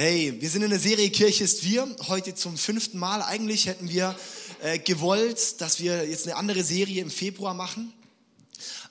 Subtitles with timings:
[0.00, 3.20] Hey, wir sind in der Serie Kirche ist wir, heute zum fünften Mal.
[3.20, 4.14] Eigentlich hätten wir
[4.62, 7.92] äh, gewollt, dass wir jetzt eine andere Serie im Februar machen.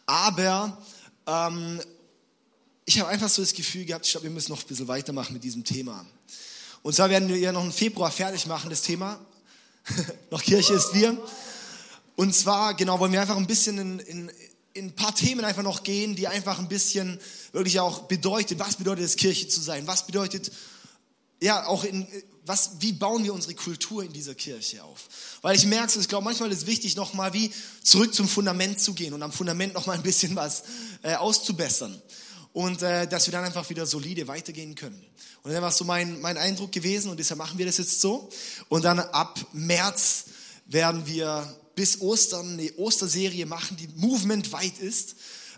[0.05, 0.77] Aber
[1.25, 1.79] ähm,
[2.83, 5.31] ich habe einfach so das Gefühl gehabt, ich glaube, wir müssen noch ein bisschen weitermachen
[5.31, 6.05] mit diesem Thema.
[6.83, 9.17] Und zwar werden wir ja noch im Februar fertig machen, das Thema.
[10.29, 11.17] noch Kirche ist wir.
[12.17, 14.31] Und zwar, genau, wollen wir einfach ein bisschen in, in,
[14.73, 17.17] in ein paar Themen einfach noch gehen, die einfach ein bisschen
[17.53, 19.87] wirklich auch bedeutet, was bedeutet es, Kirche zu sein?
[19.87, 20.51] Was bedeutet
[21.41, 22.07] ja, auch in,
[22.45, 25.09] was, wie bauen wir unsere Kultur in dieser Kirche auf?
[25.41, 27.51] Weil ich merke, ich glaube, manchmal ist es wichtig, nochmal wie
[27.83, 30.63] zurück zum Fundament zu gehen und am Fundament nochmal ein bisschen was
[31.03, 32.01] äh, auszubessern.
[32.53, 35.05] Und äh, dass wir dann einfach wieder solide weitergehen können.
[35.43, 38.29] Und dann war so mein, mein Eindruck gewesen und deshalb machen wir das jetzt so.
[38.69, 40.25] Und dann ab März
[40.65, 45.15] werden wir bis Ostern eine Osterserie machen, die movementweit ist.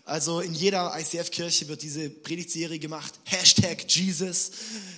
[0.10, 3.14] Also in jeder ICF-Kirche wird diese Predigtserie gemacht.
[3.26, 4.50] Hashtag Jesus.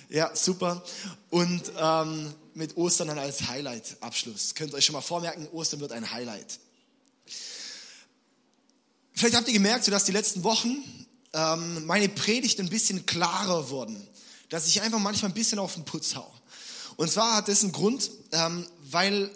[0.08, 0.82] Ja, super.
[1.28, 4.54] Und ähm, mit Ostern dann als Highlight-Abschluss.
[4.54, 6.58] Könnt ihr euch schon mal vormerken, Ostern wird ein Highlight.
[9.12, 10.82] Vielleicht habt ihr gemerkt, dass die letzten Wochen
[11.34, 14.08] ähm, meine Predigt ein bisschen klarer wurden.
[14.48, 16.32] Dass ich einfach manchmal ein bisschen auf den Putz hau.
[16.96, 19.30] Und zwar hat das einen Grund, ähm, weil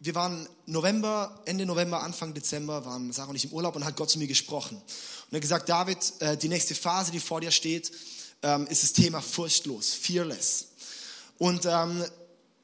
[0.00, 3.96] wir waren November, Ende November, Anfang Dezember, waren Sarah und ich im Urlaub und hat
[3.96, 4.76] Gott zu mir gesprochen.
[4.76, 7.90] Und er hat gesagt, David, äh, die nächste Phase, die vor dir steht,
[8.42, 10.68] ähm, ist das Thema furchtlos, fearless.
[11.38, 12.04] Und ähm,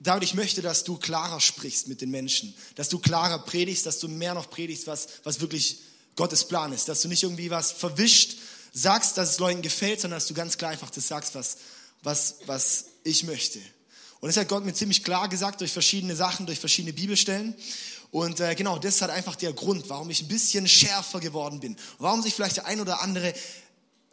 [0.01, 3.98] David, ich möchte, dass du klarer sprichst mit den Menschen, dass du klarer predigst, dass
[3.98, 5.81] du mehr noch predigst, was, was wirklich
[6.17, 8.39] Gottes Plan ist, dass du nicht irgendwie was verwischt
[8.73, 11.57] sagst, dass es Leuten gefällt, sondern dass du ganz klar einfach das sagst, was,
[12.03, 13.61] was, was ich möchte.
[14.25, 17.55] Und das hat Gott mir ziemlich klar gesagt durch verschiedene Sachen, durch verschiedene Bibelstellen.
[18.11, 21.61] Und äh, genau, das ist halt einfach der Grund, warum ich ein bisschen schärfer geworden
[21.61, 21.77] bin.
[21.98, 23.34] warum sich vielleicht der ein oder andere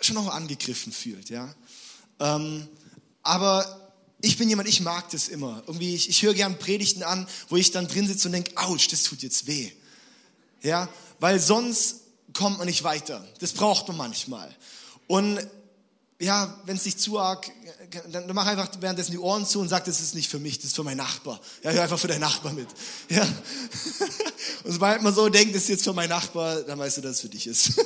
[0.01, 1.29] schon noch angegriffen fühlt.
[1.29, 1.55] Ja?
[2.19, 2.67] Ähm,
[3.23, 3.89] aber
[4.19, 5.63] ich bin jemand, ich mag das immer.
[5.65, 8.85] Irgendwie, ich, ich höre gern Predigten an, wo ich dann drin sitze und denke, ouch,
[8.89, 9.71] das tut jetzt weh.
[10.61, 10.89] Ja,
[11.21, 12.01] weil sonst
[12.33, 13.25] kommt man nicht weiter.
[13.39, 14.53] Das braucht man manchmal.
[15.07, 15.39] Und
[16.21, 17.51] ja, wenn es nicht zu arg,
[18.11, 20.57] dann, dann mach einfach währenddessen die Ohren zu und sag, das ist nicht für mich,
[20.57, 21.39] das ist für meinen Nachbar.
[21.63, 22.67] Ja, hör einfach für deinen Nachbar mit.
[23.09, 23.23] Ja.
[24.63, 27.13] Und sobald man so denkt, das ist jetzt für meinen Nachbar, dann weißt du, dass
[27.13, 27.73] es für dich ist.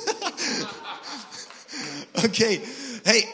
[2.12, 2.62] Okay,
[3.04, 3.28] hey,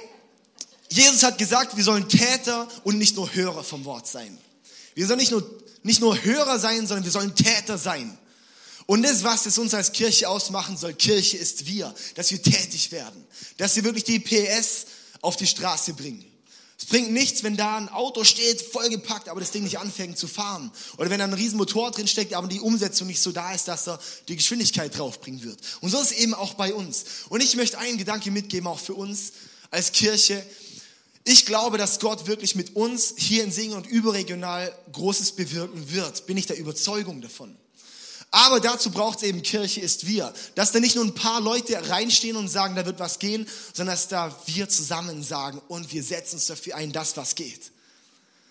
[0.88, 4.36] Jesus hat gesagt, wir sollen Täter und nicht nur Hörer vom Wort sein.
[4.94, 5.48] Wir sollen nicht nur,
[5.84, 8.18] nicht nur Hörer sein, sondern wir sollen Täter sein.
[8.92, 12.92] Und das, was es uns als Kirche ausmachen soll, Kirche ist wir, dass wir tätig
[12.92, 13.24] werden,
[13.56, 14.84] dass wir wirklich die PS
[15.22, 16.22] auf die Straße bringen.
[16.78, 20.28] Es bringt nichts, wenn da ein Auto steht, vollgepackt, aber das Ding nicht anfängt zu
[20.28, 20.70] fahren.
[20.98, 23.66] Oder wenn da ein riesen Motor drin steckt, aber die Umsetzung nicht so da ist,
[23.66, 23.98] dass da
[24.28, 25.58] die Geschwindigkeit draufbringen wird.
[25.80, 27.06] Und so ist es eben auch bei uns.
[27.30, 29.32] Und ich möchte einen Gedanke mitgeben, auch für uns
[29.70, 30.44] als Kirche.
[31.24, 36.26] Ich glaube, dass Gott wirklich mit uns hier in Singen und überregional Großes bewirken wird.
[36.26, 37.56] Bin ich der Überzeugung davon.
[38.34, 40.32] Aber dazu braucht es eben Kirche ist wir.
[40.54, 43.94] Dass da nicht nur ein paar Leute reinstehen und sagen, da wird was gehen, sondern
[43.94, 47.70] dass da wir zusammen sagen und wir setzen uns dafür ein, dass was geht.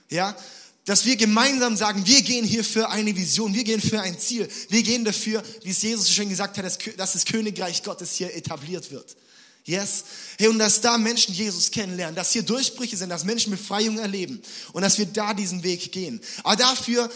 [0.09, 0.37] Ja?
[0.85, 4.47] Dass wir gemeinsam sagen, wir gehen hier für eine Vision, wir gehen für ein Ziel,
[4.69, 6.65] wir gehen dafür, wie es Jesus schon gesagt hat,
[6.97, 9.17] dass das Königreich Gottes hier etabliert wird.
[9.63, 10.03] Yes.
[10.37, 14.41] Hey, und dass da Menschen Jesus kennenlernen, dass hier Durchbrüche sind, dass Menschen Befreiung erleben
[14.73, 16.21] und dass wir da diesen Weg gehen.
[16.43, 17.11] Aber dafür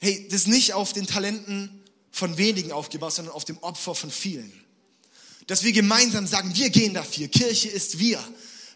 [0.00, 4.52] hey, das nicht auf den Talenten von wenigen aufgebaut, sondern auf dem Opfer von vielen.
[5.46, 8.22] Dass wir gemeinsam sagen, wir gehen dafür, Kirche ist wir.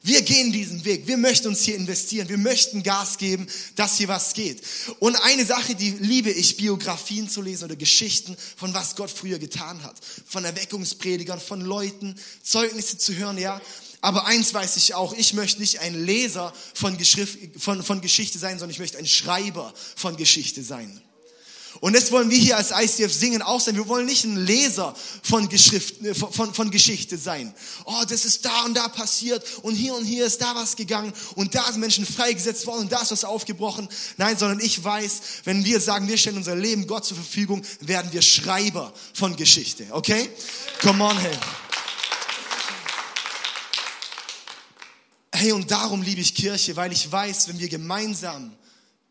[0.05, 1.07] Wir gehen diesen Weg.
[1.07, 2.29] Wir möchten uns hier investieren.
[2.29, 3.47] Wir möchten Gas geben,
[3.77, 4.61] dass hier was geht.
[4.99, 9.39] Und eine Sache, die liebe ich, Biografien zu lesen oder Geschichten von was Gott früher
[9.39, 9.97] getan hat.
[10.27, 13.61] Von Erweckungspredigern, von Leuten, Zeugnisse zu hören, ja.
[14.01, 18.41] Aber eins weiß ich auch, ich möchte nicht ein Leser von, Geschrift, von, von Geschichte
[18.41, 21.01] sein, sondern ich möchte ein Schreiber von Geschichte sein.
[21.83, 23.75] Und das wollen wir hier als ICF singen auch sein.
[23.75, 27.53] Wir wollen nicht ein Leser von, äh, von, von Geschichte sein.
[27.85, 31.13] Oh, das ist da und da passiert und hier und hier ist da was gegangen
[31.35, 33.89] und da sind Menschen freigesetzt worden und da ist was aufgebrochen.
[34.17, 38.13] Nein, sondern ich weiß, wenn wir sagen, wir stellen unser Leben Gott zur Verfügung, werden
[38.13, 39.85] wir Schreiber von Geschichte.
[39.91, 40.31] Okay?
[40.83, 41.37] Come on, hey.
[45.33, 48.55] Hey, und darum liebe ich Kirche, weil ich weiß, wenn wir gemeinsam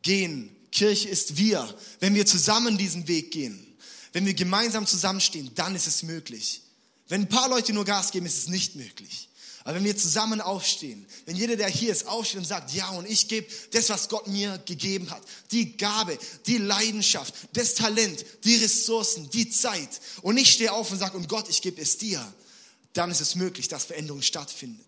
[0.03, 1.73] gehen, Kirche ist wir.
[2.00, 3.65] Wenn wir zusammen diesen Weg gehen,
[4.13, 6.62] wenn wir gemeinsam zusammenstehen, dann ist es möglich.
[7.07, 9.29] Wenn ein paar Leute nur Gas geben, ist es nicht möglich.
[9.63, 13.07] Aber wenn wir zusammen aufstehen, wenn jeder, der hier ist, aufsteht und sagt, ja, und
[13.07, 15.21] ich gebe das, was Gott mir gegeben hat,
[15.51, 20.97] die Gabe, die Leidenschaft, das Talent, die Ressourcen, die Zeit, und ich stehe auf und
[20.97, 22.25] sage, und Gott, ich gebe es dir,
[22.94, 24.85] dann ist es möglich, dass Veränderung stattfindet.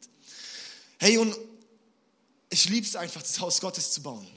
[0.97, 1.35] Hey, und
[2.49, 4.27] ich liebe es einfach, das Haus Gottes zu bauen.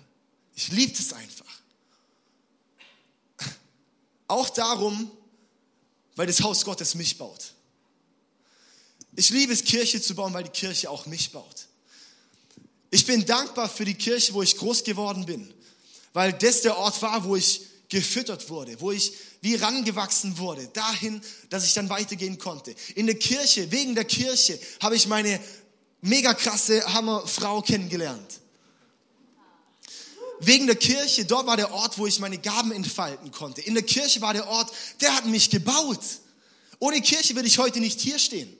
[0.56, 1.47] Ich liebe es einfach.
[4.26, 5.11] Auch darum,
[6.17, 7.53] weil das Haus Gottes mich baut.
[9.14, 11.69] Ich liebe es, Kirche zu bauen, weil die Kirche auch mich baut.
[12.91, 15.53] Ich bin dankbar für die Kirche, wo ich groß geworden bin,
[16.12, 19.12] weil das der Ort war, wo ich gefüttert wurde, wo ich
[19.43, 21.20] wie rangewachsen wurde, dahin,
[21.50, 22.75] dass ich dann weitergehen konnte.
[22.94, 25.38] In der Kirche, wegen der Kirche, habe ich meine
[26.00, 28.41] mega krasse Hammerfrau kennengelernt.
[30.41, 33.62] Wegen der Kirche, dort war der Ort, wo ich meine Gaben entfalten konnte.
[33.62, 36.00] In der Kirche war der Ort, der hat mich gebaut.
[36.79, 38.55] Ohne Kirche würde ich heute nicht hier stehen.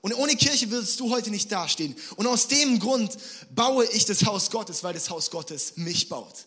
[0.00, 1.94] Und ohne Kirche würdest du heute nicht dastehen.
[2.16, 3.16] Und aus dem Grund
[3.54, 6.46] baue ich das Haus Gottes, weil das Haus Gottes mich baut.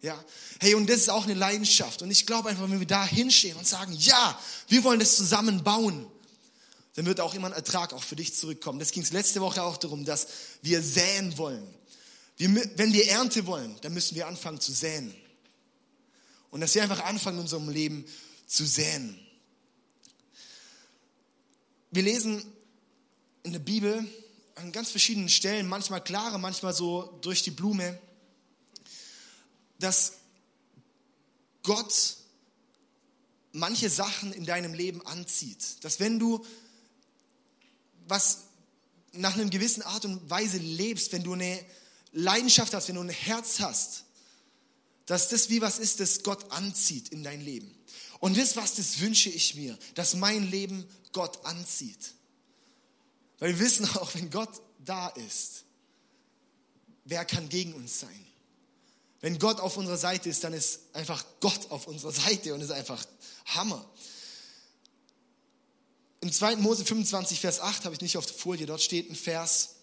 [0.00, 0.18] Ja,
[0.60, 2.02] hey, und das ist auch eine Leidenschaft.
[2.02, 5.64] Und ich glaube einfach, wenn wir da hinstehen und sagen, ja, wir wollen das zusammen
[5.64, 6.06] bauen,
[6.94, 8.78] dann wird auch immer ein Ertrag auch für dich zurückkommen.
[8.78, 10.28] Das ging es letzte Woche auch darum, dass
[10.62, 11.66] wir säen wollen.
[12.38, 15.14] Wir, wenn wir Ernte wollen, dann müssen wir anfangen zu säen.
[16.50, 18.06] Und dass wir einfach anfangen in unserem Leben
[18.46, 19.18] zu säen.
[21.90, 22.42] Wir lesen
[23.42, 24.06] in der Bibel
[24.54, 27.98] an ganz verschiedenen Stellen, manchmal klare, manchmal so durch die Blume,
[29.78, 30.14] dass
[31.62, 32.16] Gott
[33.52, 35.82] manche Sachen in deinem Leben anzieht.
[35.82, 36.44] Dass wenn du
[38.06, 38.44] was
[39.12, 41.64] nach einer gewissen Art und Weise lebst, wenn du eine
[42.12, 44.04] Leidenschaft hast, wenn du ein Herz hast,
[45.06, 47.74] dass das wie was ist, das Gott anzieht in dein Leben.
[48.20, 52.14] Und das was, das wünsche ich mir, dass mein Leben Gott anzieht.
[53.38, 55.64] Weil wir wissen auch, wenn Gott da ist,
[57.04, 58.26] wer kann gegen uns sein?
[59.20, 62.70] Wenn Gott auf unserer Seite ist, dann ist einfach Gott auf unserer Seite und ist
[62.70, 63.04] einfach
[63.46, 63.84] Hammer.
[66.20, 66.56] Im 2.
[66.56, 69.76] Mose 25, Vers 8 habe ich nicht auf der Folie, dort steht ein Vers.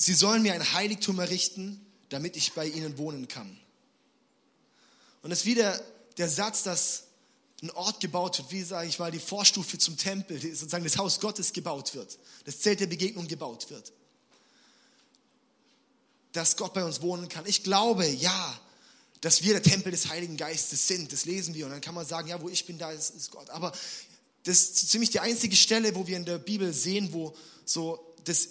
[0.00, 3.56] Sie sollen mir ein Heiligtum errichten, damit ich bei ihnen wohnen kann.
[5.22, 5.80] Und das ist wieder
[6.16, 7.04] der Satz, dass
[7.62, 11.20] ein Ort gebaut wird, wie sage ich mal, die Vorstufe zum Tempel, sozusagen das Haus
[11.20, 13.92] Gottes gebaut wird, das Zelt der Begegnung gebaut wird
[16.32, 17.46] dass Gott bei uns wohnen kann.
[17.46, 18.60] Ich glaube, ja,
[19.20, 21.12] dass wir der Tempel des Heiligen Geistes sind.
[21.12, 23.30] Das lesen wir und dann kann man sagen, ja, wo ich bin, da ist, ist
[23.32, 23.50] Gott.
[23.50, 23.72] Aber
[24.44, 28.48] das ist ziemlich die einzige Stelle, wo wir in der Bibel sehen, wo so das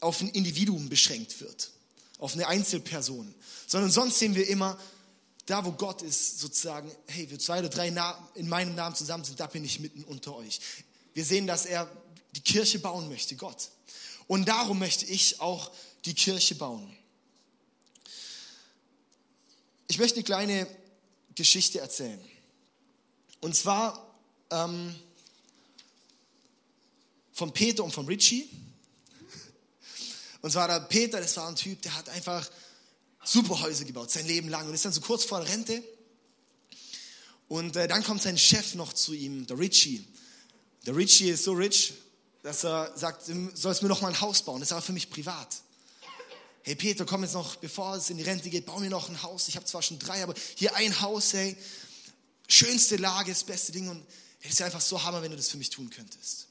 [0.00, 1.70] auf ein Individuum beschränkt wird,
[2.18, 3.34] auf eine Einzelperson.
[3.66, 4.78] Sondern sonst sehen wir immer,
[5.46, 7.88] da wo Gott ist, sozusagen, hey, wir zwei oder drei
[8.34, 10.60] in meinem Namen zusammen sind, da bin ich mitten unter euch.
[11.14, 11.90] Wir sehen, dass er
[12.36, 13.70] die Kirche bauen möchte, Gott.
[14.26, 15.70] Und darum möchte ich auch
[16.04, 16.94] die Kirche bauen.
[19.88, 20.66] Ich möchte eine kleine
[21.34, 22.20] Geschichte erzählen.
[23.40, 24.14] Und zwar
[24.50, 24.94] ähm,
[27.32, 28.50] von Peter und von Richie.
[30.40, 32.48] Und zwar der Peter, das war ein Typ, der hat einfach
[33.24, 34.68] super Häuser gebaut, sein Leben lang.
[34.68, 35.82] Und ist dann so kurz vor der Rente.
[37.48, 40.06] Und äh, dann kommt sein Chef noch zu ihm, der Richie.
[40.86, 41.94] Der Richie ist so rich,
[42.42, 44.60] dass er sagt, du sollst mir noch mal ein Haus bauen.
[44.60, 45.62] Das ist aber für mich privat
[46.68, 49.22] hey Peter, komm jetzt noch, bevor es in die Rente geht, bau mir noch ein
[49.22, 49.48] Haus.
[49.48, 51.56] Ich habe zwar schon drei, aber hier ein Haus, hey,
[52.46, 54.04] schönste Lage, das beste Ding und
[54.42, 56.46] es ist einfach so hammer, wenn du das für mich tun könntest.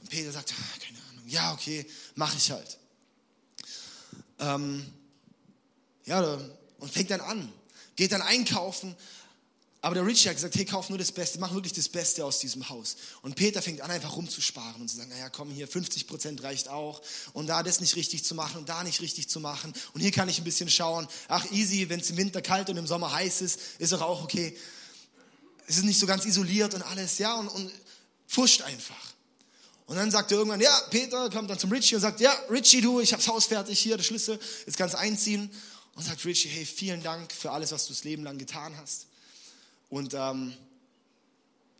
[0.00, 1.86] Und Peter sagt, ah, keine Ahnung, ja, okay,
[2.16, 2.76] mache ich halt.
[4.38, 4.86] Ähm,
[6.04, 6.38] ja,
[6.78, 7.52] und fängt dann an,
[7.96, 8.96] geht dann einkaufen,
[9.84, 12.38] aber der Richie hat gesagt, hey, kauf nur das Beste, mach wirklich das Beste aus
[12.38, 12.96] diesem Haus.
[13.22, 16.68] Und Peter fängt an, einfach rumzusparen und zu sagen, naja, komm, hier 50 Prozent reicht
[16.68, 17.02] auch.
[17.32, 19.74] Und da das nicht richtig zu machen und da nicht richtig zu machen.
[19.92, 21.08] Und hier kann ich ein bisschen schauen.
[21.26, 24.22] Ach, easy, wenn es im Winter kalt und im Sommer heiß ist, ist doch auch
[24.22, 24.56] okay.
[25.66, 27.72] Es ist nicht so ganz isoliert und alles, ja, und, und
[28.28, 29.11] fuscht einfach.
[29.92, 32.80] Und dann sagt er irgendwann, ja, Peter kommt dann zum Richie und sagt, ja, Richie,
[32.80, 35.50] du, ich hab's Haus fertig, hier, der Schlüssel, jetzt kannst einziehen.
[35.94, 39.04] Und sagt Richie, hey, vielen Dank für alles, was du das Leben lang getan hast.
[39.90, 40.56] Und ähm,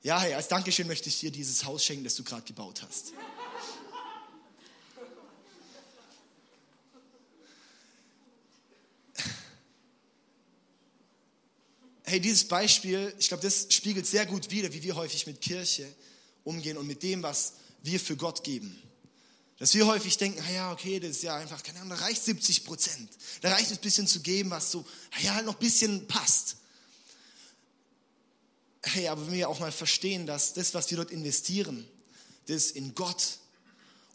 [0.02, 3.14] ja, hey, als Dankeschön möchte ich dir dieses Haus schenken, das du gerade gebaut hast.
[12.04, 15.90] Hey, dieses Beispiel, ich glaube, das spiegelt sehr gut wider, wie wir häufig mit Kirche
[16.44, 18.80] umgehen und mit dem, was wir für Gott geben.
[19.58, 22.64] Dass wir häufig denken, ja, okay, das ist ja einfach, keine Ahnung, da reicht 70
[22.64, 23.10] Prozent.
[23.42, 24.84] Da reicht es ein bisschen zu geben, was so,
[25.20, 26.56] ja, halt noch ein bisschen passt
[28.82, 31.86] hey, aber wenn wir auch mal verstehen, dass das, was wir dort investieren,
[32.46, 33.38] das in Gott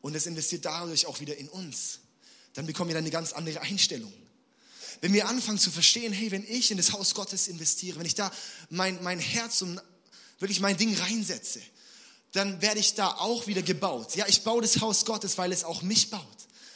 [0.01, 1.99] und das investiert dadurch auch wieder in uns,
[2.53, 4.11] dann bekommen wir dann eine ganz andere Einstellung.
[4.99, 8.15] Wenn wir anfangen zu verstehen, hey, wenn ich in das Haus Gottes investiere, wenn ich
[8.15, 8.31] da
[8.69, 9.79] mein, mein Herz und
[10.39, 11.61] wirklich mein Ding reinsetze,
[12.37, 14.15] dann werde ich da auch wieder gebaut.
[14.15, 16.21] Ja, ich baue das Haus Gottes, weil es auch mich baut.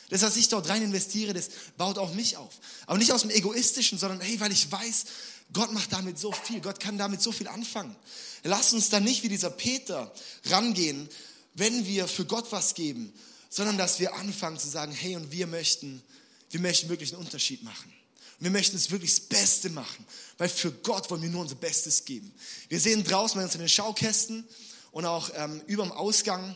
[0.09, 2.51] Das, was ich dort rein investiere, das baut auch mich auf.
[2.85, 5.05] Aber nicht aus dem Egoistischen, sondern hey, weil ich weiß,
[5.53, 6.61] Gott macht damit so viel.
[6.61, 7.95] Gott kann damit so viel anfangen.
[8.43, 10.11] Lass uns dann nicht wie dieser Peter
[10.45, 11.07] rangehen,
[11.53, 13.13] wenn wir für Gott was geben,
[13.49, 16.01] sondern dass wir anfangen zu sagen, hey, und wir möchten,
[16.49, 17.93] wir möchten wirklich einen Unterschied machen.
[18.39, 20.05] Wir möchten es wirklich das Beste machen,
[20.39, 22.33] weil für Gott wollen wir nur unser Bestes geben.
[22.69, 24.47] Wir sehen draußen bei uns in den Schaukästen
[24.91, 26.55] und auch ähm, über dem Ausgang,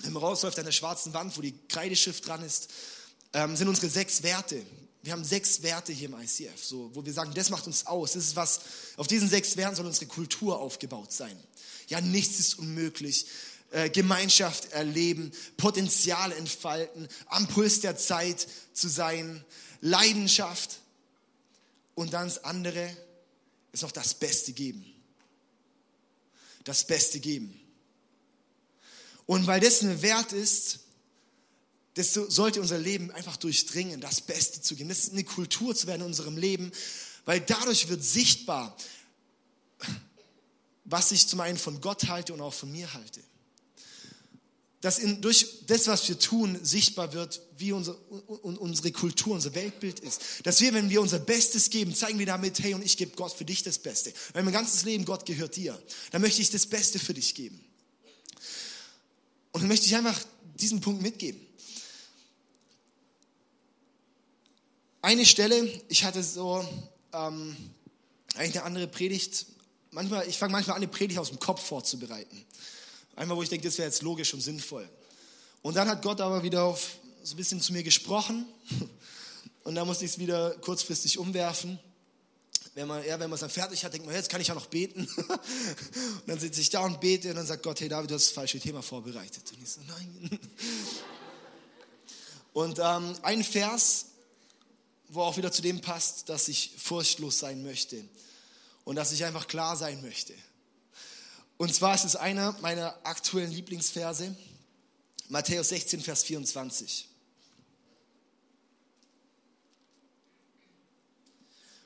[0.00, 2.70] wenn man rausläuft an der schwarzen Wand, wo die Kreideschrift dran ist,
[3.32, 4.64] ähm, sind unsere sechs Werte.
[5.02, 8.12] Wir haben sechs Werte hier im ICF, so, wo wir sagen, das macht uns aus.
[8.12, 8.60] Das ist was,
[8.96, 11.36] auf diesen sechs Werten soll unsere Kultur aufgebaut sein.
[11.88, 13.26] Ja, nichts ist unmöglich.
[13.70, 19.44] Äh, Gemeinschaft erleben, Potenzial entfalten, am Puls der Zeit zu sein,
[19.80, 20.80] Leidenschaft.
[21.94, 22.96] Und dann das andere
[23.72, 24.95] ist noch das Beste geben.
[26.66, 27.58] Das Beste geben.
[29.24, 30.80] Und weil das ein Wert ist,
[31.94, 34.88] das sollte unser Leben einfach durchdringen, das Beste zu geben.
[34.88, 36.72] Das ist eine Kultur zu werden in unserem Leben,
[37.24, 38.76] weil dadurch wird sichtbar,
[40.84, 43.20] was ich zum einen von Gott halte und auch von mir halte.
[44.86, 47.96] Dass in, durch das, was wir tun, sichtbar wird, wie unser,
[48.28, 50.20] unsere Kultur, unser Weltbild ist.
[50.44, 53.32] Dass wir, wenn wir unser Bestes geben, zeigen wir damit, hey, und ich gebe Gott
[53.32, 54.12] für dich das Beste.
[54.32, 55.76] Weil mein ganzes Leben, Gott gehört dir.
[56.12, 57.60] Dann möchte ich das Beste für dich geben.
[59.50, 60.22] Und dann möchte ich einfach
[60.54, 61.40] diesen Punkt mitgeben.
[65.02, 66.64] Eine Stelle, ich hatte so
[67.12, 67.56] ähm,
[68.36, 69.46] eigentlich eine andere Predigt.
[69.90, 72.46] Manchmal, ich fange manchmal an, eine Predigt aus dem Kopf vorzubereiten.
[73.16, 74.88] Einmal, wo ich denke, das wäre jetzt logisch und sinnvoll.
[75.62, 78.46] Und dann hat Gott aber wieder auf, so ein bisschen zu mir gesprochen.
[79.64, 81.80] Und da musste ich es wieder kurzfristig umwerfen.
[82.74, 84.54] Wenn man, ja, wenn man es dann fertig hat, denkt man, jetzt kann ich ja
[84.54, 85.08] noch beten.
[85.18, 88.26] Und dann sitze ich da und bete und dann sagt Gott, hey David, du hast
[88.26, 89.42] das falsche Thema vorbereitet.
[89.50, 90.38] Und ich so, nein.
[92.52, 94.06] Und ähm, ein Vers
[95.08, 98.04] wo auch wieder zu dem passt, dass ich furchtlos sein möchte
[98.84, 100.34] und dass ich einfach klar sein möchte.
[101.58, 104.36] Und zwar ist es einer meiner aktuellen Lieblingsverse,
[105.28, 107.08] Matthäus 16, Vers 24.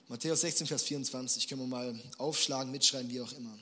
[0.08, 3.56] Matthäus 16, Vers 24, können wir mal aufschlagen, mitschreiben, wie auch immer.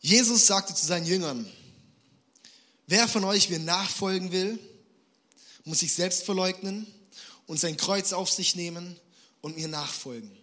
[0.00, 1.50] Jesus sagte zu seinen Jüngern,
[2.86, 4.58] Wer von euch mir nachfolgen will,
[5.64, 6.86] muss sich selbst verleugnen
[7.46, 8.98] und sein Kreuz auf sich nehmen
[9.42, 10.37] und mir nachfolgen.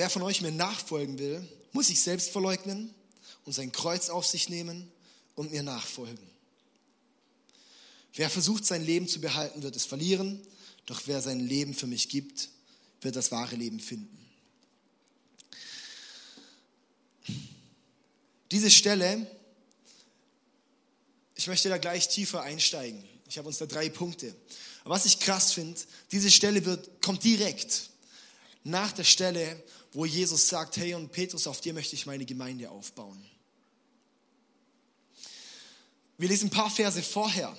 [0.00, 2.94] Wer von euch mir nachfolgen will, muss sich selbst verleugnen
[3.44, 4.90] und sein Kreuz auf sich nehmen
[5.34, 6.26] und mir nachfolgen.
[8.14, 10.40] Wer versucht, sein Leben zu behalten, wird es verlieren,
[10.86, 12.48] doch wer sein Leben für mich gibt,
[13.02, 14.26] wird das wahre Leben finden.
[18.50, 19.26] Diese Stelle,
[21.34, 23.04] ich möchte da gleich tiefer einsteigen.
[23.28, 24.34] Ich habe uns da drei Punkte.
[24.82, 25.78] Aber was ich krass finde,
[26.10, 27.90] diese Stelle wird, kommt direkt
[28.64, 32.70] nach der Stelle, wo Jesus sagt, hey und Petrus, auf dir möchte ich meine Gemeinde
[32.70, 33.24] aufbauen.
[36.18, 37.56] Wir lesen ein paar Verse vorher.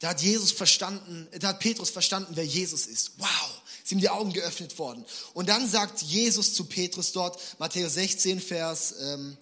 [0.00, 3.18] Da hat Jesus verstanden, da hat Petrus verstanden, wer Jesus ist.
[3.18, 5.04] Wow sind die Augen geöffnet worden.
[5.32, 9.36] Und dann sagt Jesus zu Petrus dort, Matthäus 16, Vers, ähm,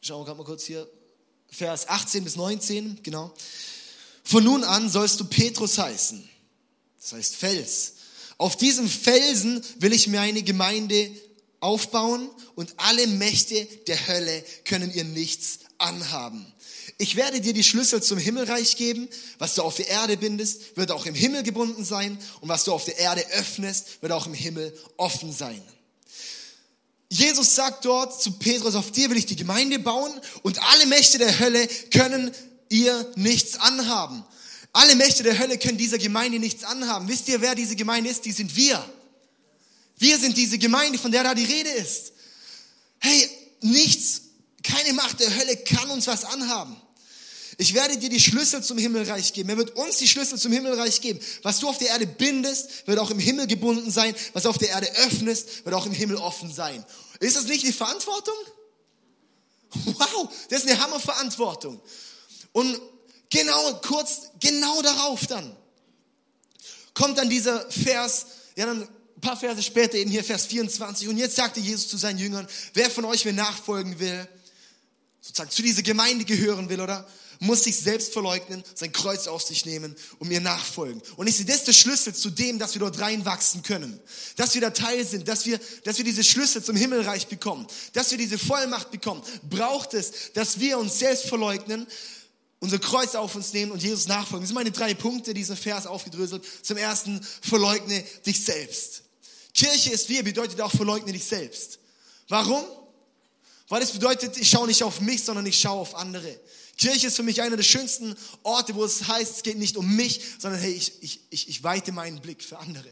[0.00, 0.88] schauen wir gerade mal kurz hier,
[1.48, 3.34] Vers 18 bis 19, genau.
[4.22, 6.28] Von nun an sollst du Petrus heißen.
[7.00, 7.93] Das heißt Fels.
[8.38, 11.10] Auf diesem Felsen will ich mir eine Gemeinde
[11.60, 16.46] aufbauen und alle Mächte der Hölle können ihr nichts anhaben.
[16.98, 19.08] Ich werde dir die Schlüssel zum Himmelreich geben.
[19.38, 22.18] Was du auf der Erde bindest, wird auch im Himmel gebunden sein.
[22.40, 25.60] Und was du auf der Erde öffnest, wird auch im Himmel offen sein.
[27.10, 30.12] Jesus sagt dort zu Petrus, auf dir will ich die Gemeinde bauen
[30.42, 32.32] und alle Mächte der Hölle können
[32.68, 34.24] ihr nichts anhaben.
[34.74, 37.08] Alle Mächte der Hölle können dieser Gemeinde nichts anhaben.
[37.08, 38.24] Wisst ihr, wer diese Gemeinde ist?
[38.24, 38.84] Die sind wir.
[39.98, 42.12] Wir sind diese Gemeinde, von der da die Rede ist.
[42.98, 44.22] Hey, nichts,
[44.64, 46.76] keine Macht der Hölle kann uns was anhaben.
[47.56, 49.48] Ich werde dir die Schlüssel zum Himmelreich geben.
[49.50, 51.20] Er wird uns die Schlüssel zum Himmelreich geben.
[51.42, 54.12] Was du auf der Erde bindest, wird auch im Himmel gebunden sein.
[54.32, 56.84] Was du auf der Erde öffnest, wird auch im Himmel offen sein.
[57.20, 58.34] Ist das nicht die Verantwortung?
[59.84, 61.80] Wow, das ist eine Hammerverantwortung.
[62.50, 62.80] Und
[63.30, 65.56] genau, kurz, genau darauf dann
[66.94, 68.26] kommt dann dieser Vers,
[68.56, 71.08] ja dann ein paar Verse später eben hier Vers 24.
[71.08, 74.26] Und jetzt sagte Jesus zu seinen Jüngern, wer von euch mir nachfolgen will,
[75.20, 77.06] sozusagen zu dieser Gemeinde gehören will, oder?
[77.40, 81.02] muss sich selbst verleugnen, sein Kreuz auf sich nehmen und mir nachfolgen.
[81.16, 84.00] Und ich sehe, das ist der Schlüssel zu dem, dass wir dort reinwachsen können.
[84.36, 88.12] Dass wir da Teil sind, dass wir, dass wir diese Schlüssel zum Himmelreich bekommen, dass
[88.12, 89.20] wir diese Vollmacht bekommen.
[89.50, 91.88] Braucht es, dass wir uns selbst verleugnen,
[92.64, 94.40] unser Kreuz auf uns nehmen und Jesus nachfolgen.
[94.40, 96.42] Das sind meine drei Punkte, dieser Vers aufgedröselt.
[96.62, 99.02] Zum ersten, verleugne dich selbst.
[99.52, 101.78] Kirche ist wir, bedeutet auch verleugne dich selbst.
[102.26, 102.64] Warum?
[103.68, 106.40] Weil es bedeutet, ich schaue nicht auf mich, sondern ich schaue auf andere.
[106.78, 109.94] Kirche ist für mich einer der schönsten Orte, wo es heißt, es geht nicht um
[109.94, 112.88] mich, sondern hey, ich, ich, ich, ich weite meinen Blick für andere.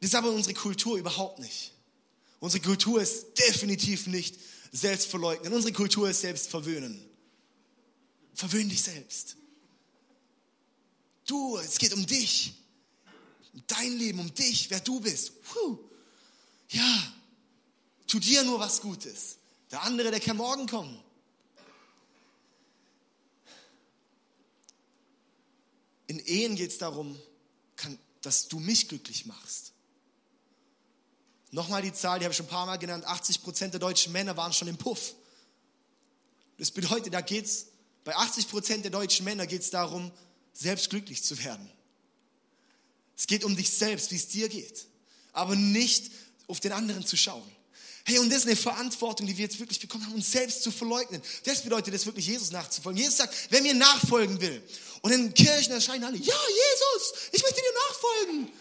[0.00, 1.70] Das ist aber unsere Kultur überhaupt nicht.
[2.40, 4.34] Unsere Kultur ist definitiv nicht
[4.74, 5.52] Selbstverleugnen.
[5.52, 7.00] Unsere Kultur ist Selbstverwöhnen.
[8.34, 9.36] Verwöhn dich selbst.
[11.26, 12.54] Du, es geht um dich.
[13.52, 15.40] Um dein Leben, um dich, wer du bist.
[15.42, 15.78] Puh.
[16.70, 17.14] Ja,
[18.08, 19.36] tu dir nur was Gutes.
[19.70, 21.00] Der andere, der kann morgen kommen.
[26.08, 27.16] In Ehen geht es darum,
[28.22, 29.73] dass du mich glücklich machst.
[31.54, 34.12] Nochmal die Zahl, die habe ich schon ein paar Mal genannt, 80 Prozent der deutschen
[34.12, 35.14] Männer waren schon im Puff.
[36.58, 37.66] Das bedeutet, da geht es,
[38.02, 40.10] bei 80 Prozent der deutschen Männer geht es darum,
[40.52, 41.70] selbst glücklich zu werden.
[43.16, 44.86] Es geht um dich selbst, wie es dir geht,
[45.32, 46.10] aber nicht
[46.48, 47.48] auf den anderen zu schauen.
[48.04, 50.72] Hey, und das ist eine Verantwortung, die wir jetzt wirklich bekommen haben, uns selbst zu
[50.72, 51.22] verleugnen.
[51.44, 53.00] Das bedeutet es wirklich, Jesus nachzufolgen.
[53.00, 54.60] Jesus sagt, wer mir nachfolgen will.
[55.02, 58.52] Und in Kirchen erscheinen alle, ja, Jesus, ich möchte dir nachfolgen.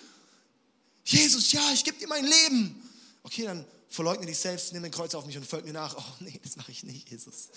[1.05, 2.82] Jesus, ja, ich gebe dir mein Leben.
[3.23, 5.95] Okay, dann verleugne dich selbst, nimm den Kreuz auf mich und folg mir nach.
[5.97, 7.49] Oh nee, das mache ich nicht, Jesus.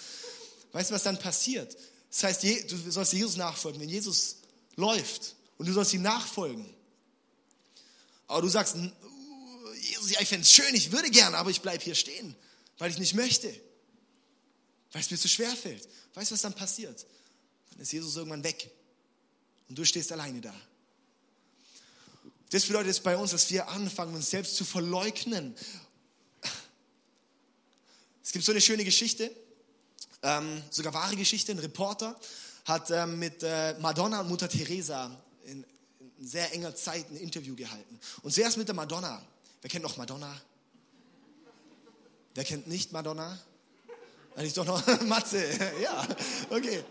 [0.72, 1.76] Weißt du, was dann passiert?
[2.10, 3.80] Das heißt, du sollst Jesus nachfolgen.
[3.80, 4.36] Wenn Jesus
[4.76, 6.66] läuft und du sollst ihm nachfolgen,
[8.28, 8.76] aber du sagst,
[9.80, 12.34] Jesus, ja, ich fände es schön, ich würde gerne, aber ich bleibe hier stehen,
[12.78, 13.48] weil ich nicht möchte.
[14.92, 15.86] Weil es mir zu schwer fällt.
[16.14, 17.06] Weißt du, was dann passiert?
[17.70, 18.70] Dann ist Jesus irgendwann weg.
[19.68, 20.54] Und du stehst alleine da.
[22.50, 25.54] Das bedeutet es bei uns, dass wir anfangen, uns selbst zu verleugnen.
[28.22, 29.30] Es gibt so eine schöne Geschichte,
[30.22, 31.52] ähm, sogar wahre Geschichte.
[31.52, 32.18] Ein Reporter
[32.64, 35.10] hat ähm, mit äh, Madonna und Mutter Teresa
[35.44, 35.64] in,
[36.18, 37.98] in sehr enger Zeit ein Interview gehalten.
[38.22, 39.22] Und zuerst mit der Madonna.
[39.62, 40.40] Wer kennt noch Madonna?
[42.34, 43.38] Wer kennt nicht Madonna?
[44.36, 45.44] Eigentlich doch noch Matze.
[45.82, 46.06] Ja,
[46.50, 46.84] okay.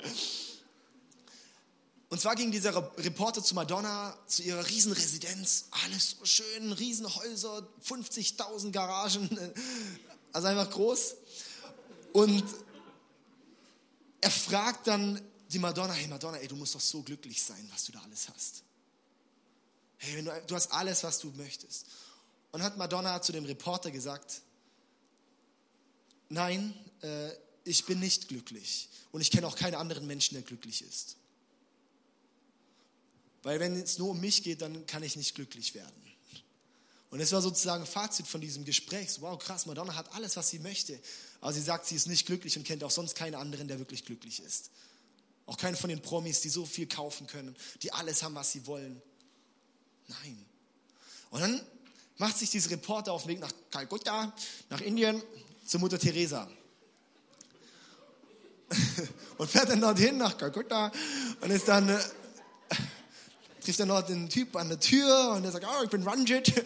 [2.16, 5.66] Und zwar ging dieser Reporter zu Madonna, zu ihrer Riesenresidenz.
[5.84, 9.30] Alles so schön, Riesenhäuser, 50.000 Garagen,
[10.32, 11.16] also einfach groß.
[12.14, 12.46] Und
[14.22, 17.84] er fragt dann die Madonna, hey Madonna, ey, du musst doch so glücklich sein, was
[17.84, 18.64] du da alles hast.
[19.98, 21.86] Hey, du, du hast alles, was du möchtest.
[22.54, 24.42] Und hat Madonna zu dem Reporter gesagt,
[26.30, 27.32] nein, äh,
[27.66, 28.88] ich bin nicht glücklich.
[29.12, 31.18] Und ich kenne auch keinen anderen Menschen, der glücklich ist.
[33.46, 35.94] Weil wenn es nur um mich geht, dann kann ich nicht glücklich werden.
[37.12, 39.22] Und das war sozusagen Fazit von diesem Gespräch.
[39.22, 41.00] wow, krass, Madonna hat alles, was sie möchte.
[41.42, 44.04] Aber sie sagt, sie ist nicht glücklich und kennt auch sonst keinen anderen, der wirklich
[44.04, 44.72] glücklich ist.
[45.46, 48.66] Auch keinen von den Promis, die so viel kaufen können, die alles haben, was sie
[48.66, 49.00] wollen.
[50.08, 50.44] Nein.
[51.30, 51.62] Und dann
[52.18, 54.34] macht sich dieser Reporter auf den Weg nach Kalkutta,
[54.72, 55.22] nach Indien,
[55.68, 56.50] zur Mutter Teresa.
[59.38, 60.92] und fährt dann dorthin nach Kalkutta
[61.42, 62.00] und ist dann, äh,
[63.66, 66.54] trifft dann dort den Typ an der Tür und der sagt, oh, ich bin Ranjit.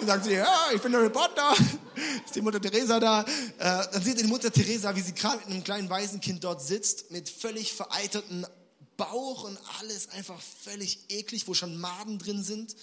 [0.00, 1.54] Und sagt sie, ja, ich bin der Reporter.
[2.24, 3.22] Ist die Mutter Teresa da.
[3.22, 3.24] Äh,
[3.92, 7.28] dann sieht die Mutter Teresa, wie sie gerade mit einem kleinen Waisenkind dort sitzt, mit
[7.28, 8.44] völlig vereiterten
[8.96, 12.74] Bauch und alles einfach völlig eklig, wo schon Maden drin sind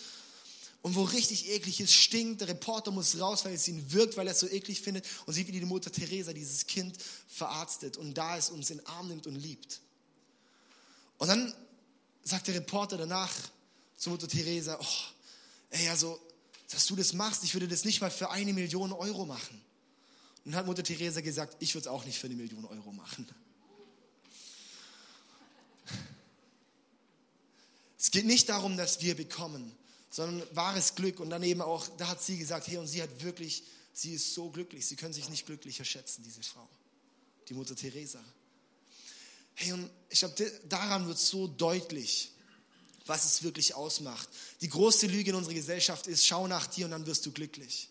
[0.82, 2.42] und wo richtig eklig ist, stinkt.
[2.42, 5.34] Der Reporter muss raus, weil es ihn wirkt, weil er es so eklig findet und
[5.34, 6.96] sieht, wie die Mutter Teresa dieses Kind
[7.28, 9.82] verarztet und da ist, uns in den Arm nimmt und liebt.
[11.18, 11.54] Und dann
[12.24, 13.32] sagt der Reporter danach
[13.98, 14.86] zu Mutter Teresa, oh,
[15.70, 16.20] ey, also,
[16.72, 19.62] dass du das machst, ich würde das nicht mal für eine Million Euro machen.
[20.44, 22.92] Und dann hat Mutter Teresa gesagt, ich würde es auch nicht für eine Million Euro
[22.92, 23.28] machen.
[28.00, 29.72] Es geht nicht darum, dass wir bekommen,
[30.10, 31.20] sondern wahres Glück.
[31.20, 34.50] Und daneben auch, da hat sie gesagt, hey, und sie hat wirklich, sie ist so
[34.50, 36.68] glücklich, sie können sich nicht glücklicher schätzen, diese Frau,
[37.48, 38.20] die Mutter Teresa.
[39.62, 42.32] Hey, und ich glaube, daran wird so deutlich,
[43.06, 44.28] was es wirklich ausmacht.
[44.62, 47.90] Die große Lüge in unserer Gesellschaft ist, schau nach dir und dann wirst du glücklich.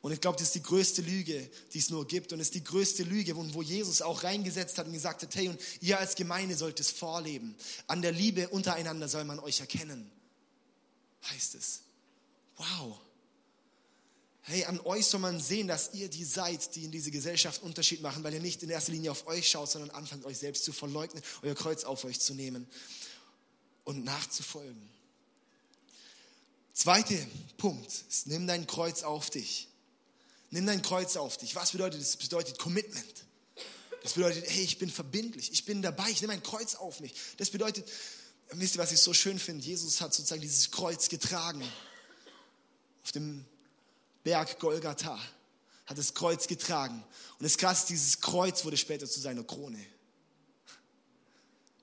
[0.00, 2.32] Und ich glaube, das ist die größte Lüge, die es nur gibt.
[2.32, 5.48] Und es ist die größte Lüge, wo Jesus auch reingesetzt hat und gesagt hat, hey,
[5.48, 7.54] und ihr als Gemeinde sollt es vorleben.
[7.86, 10.10] An der Liebe untereinander soll man euch erkennen
[11.30, 11.82] heißt es.
[12.56, 13.00] Wow.
[14.46, 18.02] Hey, an euch soll man sehen, dass ihr die seid, die in diese Gesellschaft Unterschied
[18.02, 20.72] machen, weil ihr nicht in erster Linie auf euch schaut, sondern anfangt, euch selbst zu
[20.74, 22.66] verleugnen, euer Kreuz auf euch zu nehmen
[23.84, 24.90] und nachzufolgen.
[26.74, 27.16] Zweiter
[27.56, 29.68] Punkt ist, nimm dein Kreuz auf dich.
[30.50, 31.54] Nimm dein Kreuz auf dich.
[31.54, 32.12] Was bedeutet das?
[32.12, 33.24] Das bedeutet Commitment.
[34.02, 37.14] Das bedeutet, hey, ich bin verbindlich, ich bin dabei, ich nehme ein Kreuz auf mich.
[37.38, 37.90] Das bedeutet,
[38.50, 39.64] wisst ihr, was ich so schön finde?
[39.64, 41.62] Jesus hat sozusagen dieses Kreuz getragen.
[43.02, 43.46] Auf dem
[44.24, 45.18] Berg Golgatha
[45.86, 47.04] hat das Kreuz getragen.
[47.38, 49.84] Und das krass, dieses Kreuz wurde später zu seiner Krone.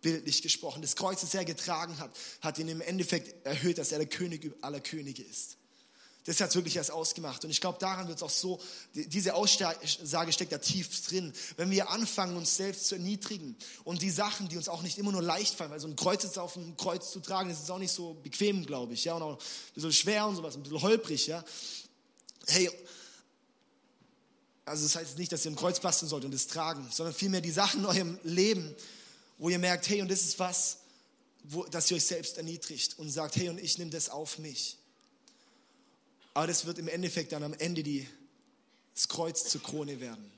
[0.02, 0.82] Bildlich gesprochen.
[0.82, 4.52] Das Kreuz, das er getragen hat, hat ihn im Endeffekt erhöht, dass er der König
[4.62, 5.58] aller Könige ist.
[6.26, 7.44] Das hat wirklich erst ausgemacht.
[7.44, 8.60] Und ich glaube, daran wird es auch so,
[8.94, 11.34] diese Aussage steckt da tief drin.
[11.58, 15.12] Wenn wir anfangen, uns selbst zu erniedrigen und die Sachen, die uns auch nicht immer
[15.12, 17.72] nur leicht fallen, weil so ein Kreuz jetzt auf dem Kreuz zu tragen, das ist
[17.72, 20.62] auch nicht so bequem, glaube ich, ja, und auch ein bisschen schwer und sowas, ein
[20.62, 21.44] bisschen holprig, ja.
[22.52, 22.70] Hey,
[24.66, 27.40] also das heißt nicht, dass ihr ein Kreuz basteln sollt und es tragen, sondern vielmehr
[27.40, 28.76] die Sachen in eurem Leben,
[29.38, 30.80] wo ihr merkt, hey, und das ist was,
[31.44, 34.78] wo, dass ihr euch selbst erniedrigt und sagt, hey, und ich nehme das auf mich.
[36.34, 38.08] Aber das wird im Endeffekt dann am Ende die,
[38.96, 40.30] das Kreuz zur Krone werden.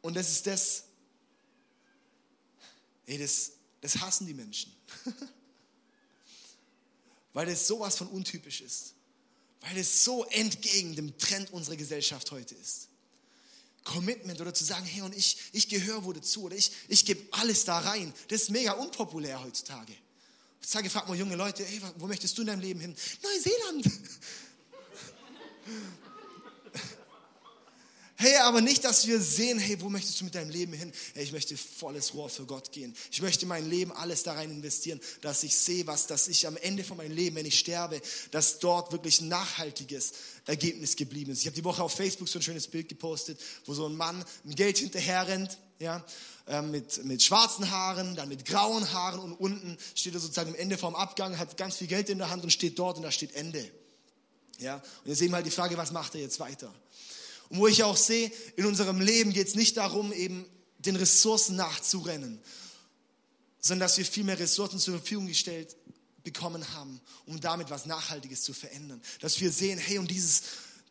[0.00, 0.84] Und das ist das,
[3.06, 4.72] ey, das, das hassen die Menschen.
[7.32, 8.95] Weil das sowas von untypisch ist.
[9.68, 12.88] Weil es so entgegen dem Trend unserer Gesellschaft heute ist.
[13.84, 17.22] Commitment oder zu sagen, hey, und ich, ich gehöre wo dazu oder ich, ich gebe
[17.32, 18.12] alles da rein.
[18.28, 19.92] Das ist mega unpopulär heutzutage.
[20.58, 22.96] Heutzutage fragt man junge Leute, hey, wo möchtest du in deinem Leben hin?
[23.22, 23.90] Neuseeland.
[28.46, 30.92] Aber nicht, dass wir sehen, hey, wo möchtest du mit deinem Leben hin?
[31.14, 32.94] Hey, ich möchte volles Rohr für Gott gehen.
[33.10, 36.56] Ich möchte mein Leben alles da rein investieren, dass ich sehe, was, dass ich am
[36.56, 40.12] Ende von meinem Leben, wenn ich sterbe, dass dort wirklich ein nachhaltiges
[40.44, 41.40] Ergebnis geblieben ist.
[41.40, 44.24] Ich habe die Woche auf Facebook so ein schönes Bild gepostet, wo so ein Mann
[44.44, 46.06] mit Geld hinterher rennt, ja,
[46.46, 50.54] äh, mit, mit schwarzen Haaren, dann mit grauen Haaren und unten steht er sozusagen am
[50.54, 53.10] Ende vom Abgang, hat ganz viel Geld in der Hand und steht dort und da
[53.10, 53.68] steht Ende.
[54.60, 56.72] Ja, und jetzt eben halt die Frage, was macht er jetzt weiter?
[57.48, 60.46] Und wo ich auch sehe, in unserem Leben geht es nicht darum, eben
[60.78, 62.40] den Ressourcen nachzurennen,
[63.60, 65.76] sondern dass wir viel mehr Ressourcen zur Verfügung gestellt
[66.22, 69.00] bekommen haben, um damit was Nachhaltiges zu verändern.
[69.20, 70.42] Dass wir sehen, hey, und dieses,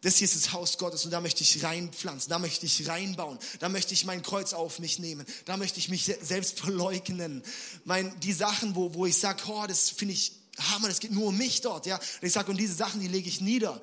[0.02, 3.38] das hier ist das Haus Gottes und da möchte ich reinpflanzen, da möchte ich reinbauen,
[3.60, 7.44] da möchte ich mein Kreuz auf mich nehmen, da möchte ich mich selbst verleugnen.
[7.84, 11.28] Mein, die Sachen, wo, wo ich sage, oh, das finde ich Hammer, das geht nur
[11.28, 11.98] um mich dort, ja.
[11.98, 13.82] Und ich sage, und diese Sachen, die lege ich nieder.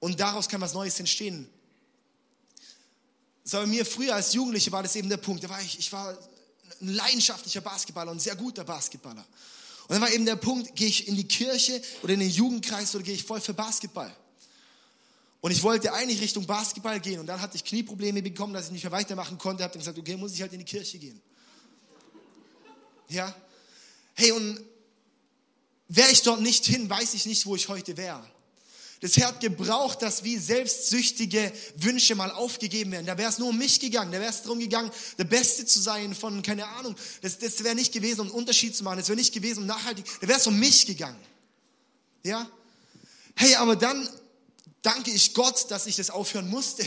[0.00, 1.48] Und daraus kann was Neues entstehen.
[3.44, 5.44] So, bei mir früher als Jugendliche war das eben der Punkt.
[5.44, 6.16] Da war ich, ich war
[6.80, 9.24] ein leidenschaftlicher Basketballer und ein sehr guter Basketballer.
[9.88, 12.94] Und dann war eben der Punkt, gehe ich in die Kirche oder in den Jugendkreis
[12.94, 14.14] oder gehe ich voll für Basketball.
[15.40, 18.72] Und ich wollte eigentlich Richtung Basketball gehen und dann hatte ich Knieprobleme bekommen, dass ich
[18.72, 19.62] nicht mehr weitermachen konnte.
[19.62, 21.20] Habe dann gesagt, okay, muss ich halt in die Kirche gehen.
[23.08, 23.32] Ja?
[24.14, 24.60] Hey, und
[25.86, 28.28] wäre ich dort nicht hin, weiß ich nicht, wo ich heute wäre.
[29.00, 33.06] Das Herr hat gebraucht, dass wie selbstsüchtige Wünsche mal aufgegeben werden.
[33.06, 34.10] Da wäre es nur um mich gegangen.
[34.10, 36.96] Da wäre es darum gegangen, der Beste zu sein von, keine Ahnung.
[37.20, 38.98] Das, das wäre nicht gewesen, um einen Unterschied zu machen.
[38.98, 40.06] Das wäre nicht gewesen, um nachhaltig.
[40.20, 41.20] Da wäre es um mich gegangen.
[42.22, 42.48] Ja?
[43.34, 44.08] Hey, aber dann
[44.80, 46.84] danke ich Gott, dass ich das aufhören musste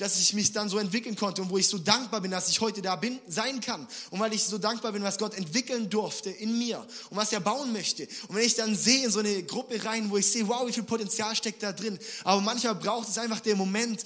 [0.00, 2.62] dass ich mich dann so entwickeln konnte und wo ich so dankbar bin, dass ich
[2.62, 3.86] heute da bin, sein kann.
[4.08, 6.78] Und weil ich so dankbar bin, was Gott entwickeln durfte in mir
[7.10, 8.08] und was er bauen möchte.
[8.28, 10.72] Und wenn ich dann sehe in so eine Gruppe rein, wo ich sehe, wow, wie
[10.72, 11.98] viel Potenzial steckt da drin.
[12.24, 14.02] Aber manchmal braucht es einfach den Moment,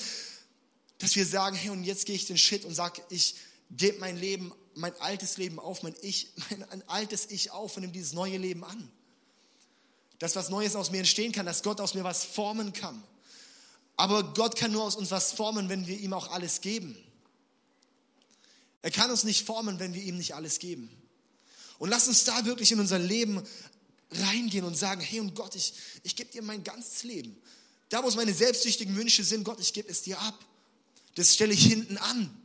[0.98, 3.36] dass wir sagen, hey, und jetzt gehe ich den Schritt und sage, ich
[3.70, 7.82] gebe mein Leben, mein altes Leben auf, mein Ich, mein ein altes Ich auf und
[7.82, 8.90] nehme dieses neue Leben an.
[10.18, 13.00] Dass was Neues aus mir entstehen kann, dass Gott aus mir was formen kann.
[13.96, 16.96] Aber Gott kann nur aus uns was formen, wenn wir ihm auch alles geben.
[18.82, 20.90] Er kann uns nicht formen, wenn wir ihm nicht alles geben.
[21.78, 23.42] Und lass uns da wirklich in unser Leben
[24.10, 27.36] reingehen und sagen, hey und Gott, ich, ich gebe dir mein ganzes Leben.
[27.88, 30.38] Da, wo es meine selbstsüchtigen Wünsche sind, Gott, ich gebe es dir ab.
[31.14, 32.40] Das stelle ich hinten an.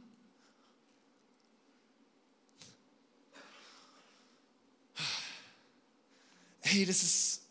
[6.61, 7.41] Hey, das ist,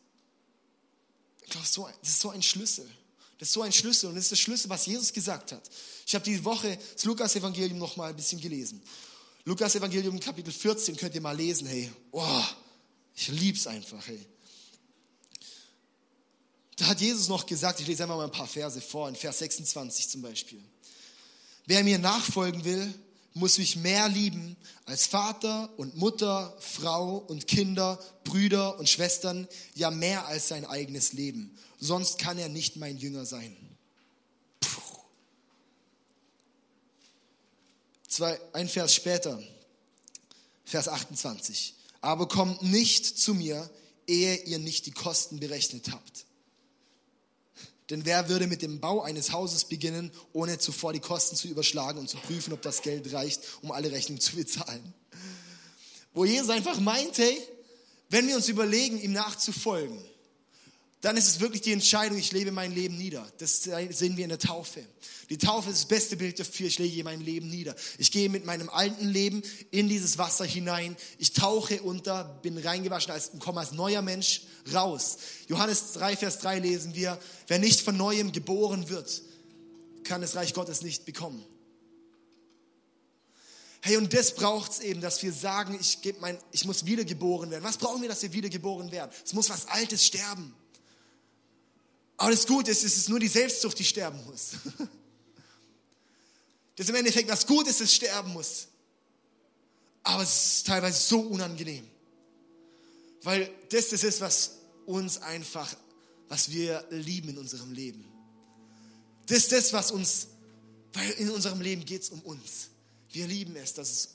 [1.43, 2.89] ich glaube, so, das ist so ein Schlüssel.
[3.39, 5.63] Das ist so ein Schlüssel und das ist der Schlüssel, was Jesus gesagt hat.
[6.07, 8.83] Ich habe die Woche das Lukas-Evangelium noch mal ein bisschen gelesen.
[9.45, 11.91] Lukas-Evangelium Kapitel 14 könnt ihr mal lesen, hey.
[12.11, 12.45] Oh,
[13.15, 14.27] ich lieb's einfach, hey.
[16.77, 19.39] Da hat Jesus noch gesagt, ich lese einfach mal ein paar Verse vor, in Vers
[19.39, 20.63] 26 zum Beispiel.
[21.67, 22.93] Wer mir nachfolgen will,
[23.39, 29.91] muss mich mehr lieben als Vater und Mutter, Frau und Kinder, Brüder und Schwestern, ja
[29.91, 31.57] mehr als sein eigenes Leben.
[31.79, 33.57] Sonst kann er nicht mein Jünger sein.
[34.61, 34.81] Puh.
[38.09, 39.43] Zwei, ein Vers später,
[40.65, 41.75] Vers 28.
[42.01, 43.71] Aber kommt nicht zu mir,
[44.07, 46.25] ehe ihr nicht die Kosten berechnet habt.
[47.91, 51.99] Denn wer würde mit dem Bau eines Hauses beginnen, ohne zuvor die Kosten zu überschlagen
[51.99, 54.95] und zu prüfen, ob das Geld reicht, um alle Rechnungen zu bezahlen?
[56.13, 57.39] Wo Jesus einfach meint, hey,
[58.11, 60.03] wenn wir uns überlegen, ihm nachzufolgen,
[61.01, 63.25] dann ist es wirklich die Entscheidung, ich lebe mein Leben nieder.
[63.39, 64.85] Das sehen wir in der Taufe.
[65.31, 67.77] Die Taufe ist das beste Bild dafür, ich lege mein Leben nieder.
[67.99, 70.97] Ich gehe mit meinem alten Leben in dieses Wasser hinein.
[71.19, 74.43] Ich tauche unter, bin reingewaschen als, komme als neuer Mensch
[74.73, 75.19] raus.
[75.49, 79.23] Johannes 3, Vers 3 lesen wir, wer nicht von neuem geboren wird,
[80.05, 81.45] kann das Reich Gottes nicht bekommen.
[83.81, 87.65] Hey, und das braucht es eben, dass wir sagen, ich, mein, ich muss wiedergeboren werden.
[87.65, 89.11] Was brauchen wir, dass wir wiedergeboren werden?
[89.25, 90.55] Es muss was Altes sterben.
[92.17, 94.53] Aber das Gute ist, es ist nur die Selbstsucht, die sterben muss.
[96.77, 98.69] Das ist im Endeffekt was Gutes, das sterben muss.
[100.05, 101.85] Aber es ist teilweise so unangenehm.
[103.29, 105.77] Weil das das ist, was uns einfach,
[106.29, 108.11] was wir lieben in unserem Leben.
[109.27, 110.29] Das ist das, was uns,
[110.95, 112.71] weil in unserem Leben geht es um uns.
[113.11, 114.09] Wir lieben es, dass es,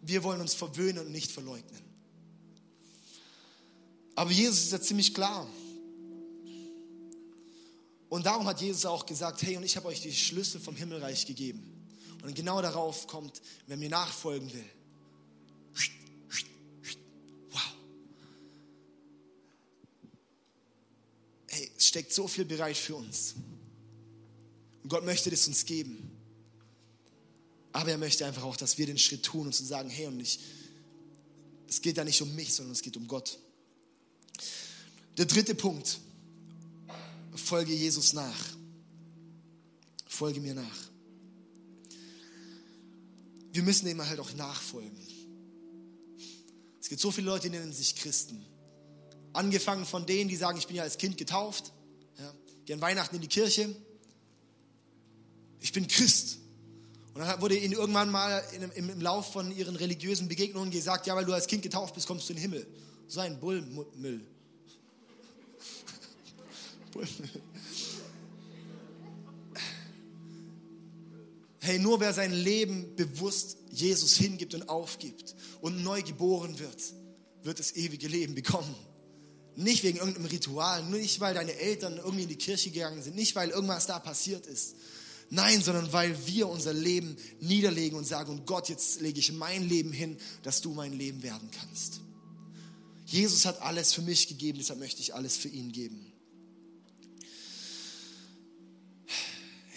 [0.00, 1.82] wir wollen uns verwöhnen und nicht verleugnen.
[4.14, 5.46] Aber Jesus ist ja ziemlich klar.
[8.08, 11.26] Und darum hat Jesus auch gesagt, hey, und ich habe euch die Schlüssel vom Himmelreich
[11.26, 11.86] gegeben.
[12.22, 14.70] Und genau darauf kommt, wer mir nachfolgen will.
[21.88, 23.34] Steckt so viel bereit für uns.
[24.82, 26.10] Und Gott möchte das uns geben.
[27.72, 30.20] Aber er möchte einfach auch, dass wir den Schritt tun und zu sagen, hey, und
[30.20, 30.40] ich,
[31.68, 33.38] es geht da nicht um mich, sondern es geht um Gott.
[35.16, 35.98] Der dritte Punkt
[37.34, 38.56] folge Jesus nach.
[40.06, 40.76] Folge mir nach.
[43.52, 44.98] Wir müssen ihm halt auch nachfolgen.
[46.80, 48.44] Es gibt so viele Leute, die nennen sich Christen.
[49.32, 51.72] Angefangen von denen, die sagen, ich bin ja als Kind getauft,
[52.18, 53.74] ja, gehen Weihnachten in die Kirche.
[55.60, 56.38] Ich bin Christ.
[57.14, 58.42] Und dann wurde ihnen irgendwann mal
[58.74, 62.06] im, im Lauf von ihren religiösen Begegnungen gesagt, ja, weil du als Kind getauft bist,
[62.06, 62.66] kommst du in den Himmel.
[63.08, 63.40] So ein.
[63.40, 64.20] Bullmüll.
[71.60, 76.82] Hey, nur wer sein Leben bewusst Jesus hingibt und aufgibt und neu geboren wird,
[77.42, 78.74] wird das ewige Leben bekommen.
[79.58, 83.34] Nicht wegen irgendeinem Ritual, nicht weil deine Eltern irgendwie in die Kirche gegangen sind, nicht
[83.34, 84.76] weil irgendwas da passiert ist.
[85.30, 89.68] Nein, sondern weil wir unser Leben niederlegen und sagen, und Gott, jetzt lege ich mein
[89.68, 92.00] Leben hin, dass du mein Leben werden kannst.
[93.06, 96.12] Jesus hat alles für mich gegeben, deshalb möchte ich alles für ihn geben.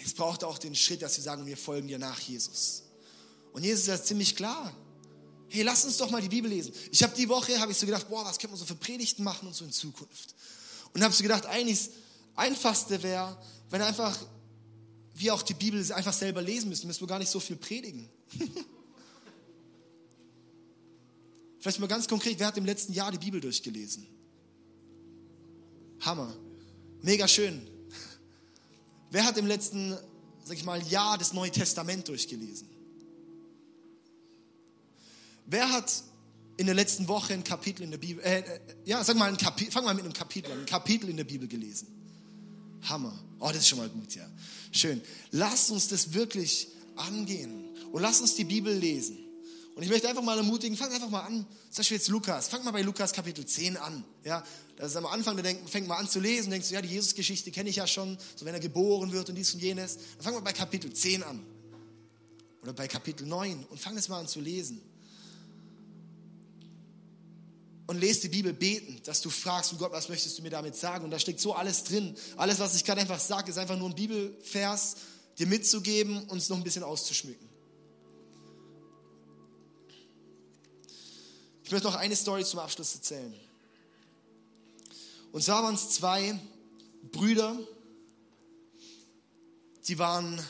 [0.04, 2.84] es braucht auch den Schritt, dass wir sagen, wir folgen dir nach, Jesus.
[3.52, 4.72] Und Jesus ist ja ziemlich klar.
[5.52, 6.72] Hey, lass uns doch mal die Bibel lesen.
[6.90, 9.22] Ich habe die Woche, habe ich so gedacht, boah, was können wir so für Predigten
[9.22, 10.34] machen und so in Zukunft.
[10.94, 11.90] Und habe so gedacht, eigentlich das
[12.36, 13.36] Einfachste wäre,
[13.68, 14.18] wenn einfach
[15.12, 18.08] wir auch die Bibel einfach selber lesen müssen, müssen wir gar nicht so viel predigen.
[21.60, 24.06] Vielleicht mal ganz konkret, wer hat im letzten Jahr die Bibel durchgelesen?
[26.00, 26.34] Hammer.
[27.02, 27.60] Mega schön.
[29.10, 29.98] Wer hat im letzten,
[30.44, 32.71] sag ich mal, Jahr das Neue Testament durchgelesen?
[35.46, 35.92] Wer hat
[36.56, 39.36] in der letzten Woche ein Kapitel in der Bibel, äh, äh ja, sag mal, ein
[39.36, 41.88] Kapitel, fang mal mit einem Kapitel an, ein Kapitel in der Bibel gelesen?
[42.82, 43.18] Hammer.
[43.38, 44.28] Oh, das ist schon mal gut, ja.
[44.70, 45.00] Schön.
[45.30, 49.18] Lasst uns das wirklich angehen und lasst uns die Bibel lesen.
[49.74, 51.46] Und ich möchte einfach mal ermutigen, fang einfach mal an.
[51.70, 52.48] Zum Beispiel jetzt Lukas.
[52.48, 54.04] Fang mal bei Lukas Kapitel 10 an.
[54.22, 54.44] Ja,
[54.76, 57.50] das ist am Anfang, du fängt mal an zu lesen, denkst du, ja, die Jesus-Geschichte
[57.50, 59.96] kenne ich ja schon, so wenn er geboren wird und dies und jenes.
[60.16, 61.42] Dann fang mal bei Kapitel 10 an.
[62.62, 64.82] Oder bei Kapitel 9 und fang es mal an zu lesen.
[67.92, 70.74] Und lese die Bibel beten, dass du fragst, oh Gott, was möchtest du mir damit
[70.74, 71.04] sagen?
[71.04, 72.16] Und da steckt so alles drin.
[72.38, 74.96] Alles, was ich gerade einfach sage, ist einfach nur ein Bibelvers,
[75.38, 77.46] dir mitzugeben und es noch ein bisschen auszuschmücken.
[81.64, 83.34] Ich möchte noch eine Story zum Abschluss erzählen.
[85.30, 86.40] Und zwar waren es zwei
[87.10, 87.58] Brüder,
[89.86, 90.42] die waren,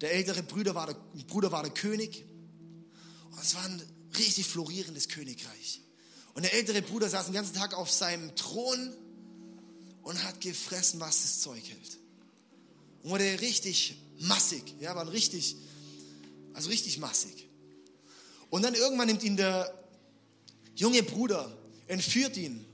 [0.00, 2.24] der ältere Bruder war der, Bruder war der König
[3.32, 3.82] und es war ein
[4.16, 5.82] richtig florierendes Königreich.
[6.34, 8.94] Und der ältere Bruder saß den ganzen Tag auf seinem Thron
[10.02, 11.98] und hat gefressen, was das Zeug hält.
[13.02, 15.56] Und wurde richtig massig, ja, war richtig,
[16.54, 17.48] also richtig massig.
[18.50, 19.72] Und dann irgendwann nimmt ihn der
[20.74, 22.64] junge Bruder, entführt ihn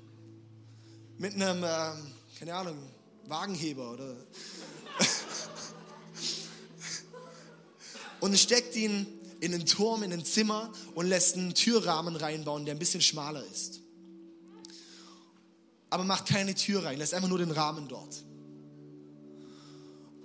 [1.18, 2.78] mit einem, ähm, keine Ahnung,
[3.24, 4.16] Wagenheber oder.
[8.20, 9.06] und steckt ihn
[9.40, 13.44] in einen Turm, in ein Zimmer und lässt einen Türrahmen reinbauen, der ein bisschen schmaler
[13.52, 13.80] ist.
[15.90, 18.22] Aber macht keine Tür rein, lässt einfach nur den Rahmen dort.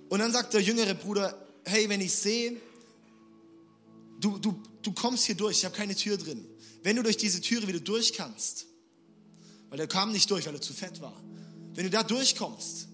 [0.10, 2.58] Und dann sagt der jüngere Bruder, hey, wenn ich sehe,
[4.20, 6.46] du, du, du kommst hier durch, ich habe keine Tür drin.
[6.84, 8.66] Wenn du durch diese Türe wieder durch kannst,
[9.70, 11.16] weil der kam nicht durch, weil er zu fett war.
[11.74, 12.90] Wenn du da durchkommst,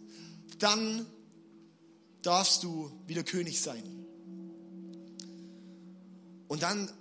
[0.59, 1.05] dann
[2.21, 4.05] darfst du wieder König sein.
[6.47, 6.91] Und dann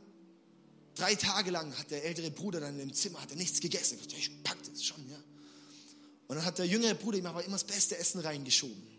[0.94, 3.98] drei Tage lang hat der ältere Bruder dann im Zimmer hat er nichts gegessen.
[4.18, 5.18] Ich pack das schon, ja.
[6.28, 8.96] Und dann hat der jüngere Bruder ihm aber immer das beste Essen reingeschoben.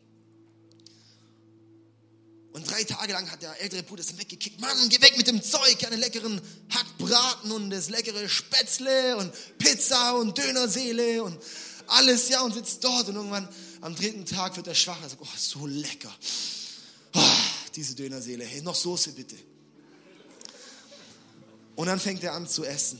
[2.53, 4.59] Und drei Tage lang hat der ältere Bruder es weggekickt.
[4.59, 10.15] Mann, geh weg mit dem Zeug, einen leckeren Hackbraten und das leckere Spätzle und Pizza
[10.15, 11.37] und Dönerseele und
[11.87, 13.09] alles, ja, und sitzt dort.
[13.09, 13.47] Und irgendwann
[13.81, 16.13] am dritten Tag wird er schwach und sagt, oh, so lecker.
[17.13, 17.21] Oh,
[17.75, 19.35] diese Dönerseele, hey, noch Soße bitte.
[21.77, 22.99] Und dann fängt er an zu essen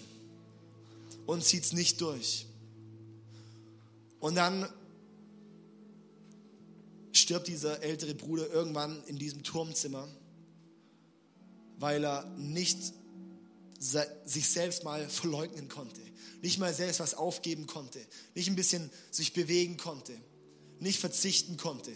[1.25, 2.45] und zieht es nicht durch.
[4.19, 4.71] Und dann
[7.11, 10.07] stirbt dieser ältere Bruder irgendwann in diesem Turmzimmer,
[11.79, 12.77] weil er nicht
[13.79, 16.01] sich selbst mal verleugnen konnte,
[16.43, 17.99] nicht mal selbst was aufgeben konnte,
[18.35, 20.13] nicht ein bisschen sich bewegen konnte,
[20.79, 21.91] nicht verzichten konnte,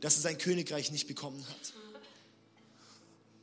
[0.00, 1.74] dass er sein Königreich nicht bekommen hat.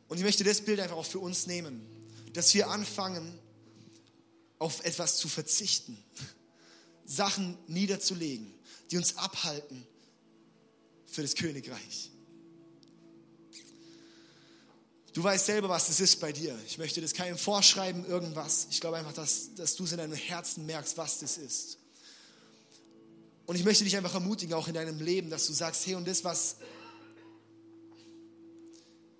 [0.07, 1.98] Und ich möchte das Bild einfach auch für uns nehmen,
[2.39, 3.37] dass wir anfangen,
[4.59, 6.01] auf etwas zu verzichten,
[7.05, 8.53] Sachen niederzulegen,
[8.89, 9.85] die uns abhalten
[11.05, 12.11] für das Königreich.
[15.11, 16.57] Du weißt selber, was das ist bei dir.
[16.65, 18.67] Ich möchte das keinem vorschreiben, irgendwas.
[18.71, 21.77] Ich glaube einfach, dass, dass du es in deinem Herzen merkst, was das ist.
[23.47, 26.07] Und ich möchte dich einfach ermutigen, auch in deinem Leben, dass du sagst, hey, und
[26.07, 26.55] das, was,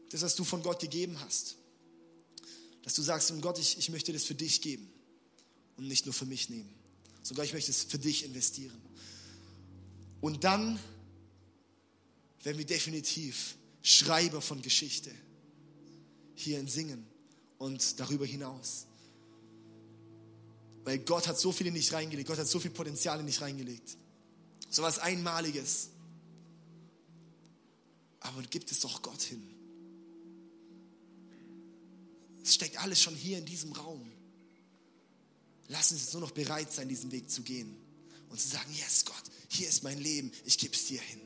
[0.10, 1.59] das, was du von Gott gegeben hast,
[2.84, 4.90] dass du sagst, Gott, ich, ich möchte das für dich geben
[5.78, 6.74] und nicht nur für mich nehmen.
[7.22, 8.80] Sogar ich möchte es für dich investieren.
[10.22, 10.80] Und dann
[12.44, 15.12] werden wir definitiv Schreiber von Geschichte
[16.36, 17.06] hier in Singen
[17.58, 18.86] und darüber hinaus.
[20.84, 23.98] Weil Gott hat so viele nicht reingelegt, Gott hat so viel Potenziale nicht reingelegt.
[24.70, 25.90] So was Einmaliges.
[28.22, 29.59] Aber gibt es doch Gott hin.
[32.50, 34.12] Es steckt alles schon hier in diesem Raum.
[35.68, 37.78] Lass uns jetzt nur noch bereit sein, diesen Weg zu gehen
[38.30, 41.22] und zu sagen, yes Gott, hier ist mein Leben, ich gebe es dir hin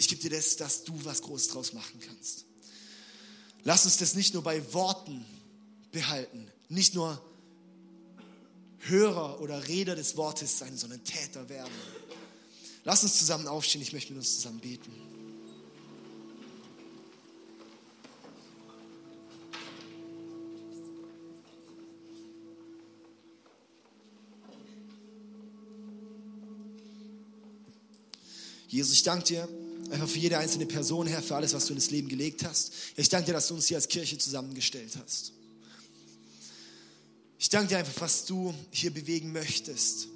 [0.00, 2.46] ich gebe dir das, dass du was Großes draus machen kannst.
[3.64, 5.26] Lass uns das nicht nur bei Worten
[5.92, 7.22] behalten, nicht nur
[8.78, 11.74] Hörer oder Redner des Wortes sein, sondern Täter werden.
[12.84, 14.90] Lass uns zusammen aufstehen, ich möchte mit uns zusammen beten.
[28.70, 29.48] Jesus, ich danke dir
[29.90, 32.72] Einfach für jede einzelne Person, Herr, für alles, was du in das Leben gelegt hast.
[32.96, 35.32] Ich danke dir, dass du uns hier als Kirche zusammengestellt hast.
[37.40, 40.06] Ich danke dir einfach, was du hier bewegen möchtest.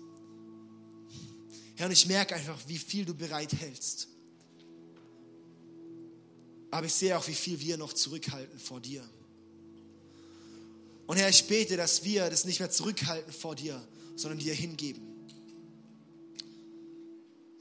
[1.74, 4.06] Herr, und ich merke einfach, wie viel du bereithältst.
[6.70, 9.02] Aber ich sehe auch, wie viel wir noch zurückhalten vor dir.
[11.08, 15.13] Und Herr, ich bete, dass wir das nicht mehr zurückhalten vor dir, sondern dir hingeben.